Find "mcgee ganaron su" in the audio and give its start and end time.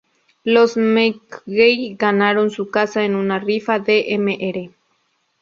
0.77-2.71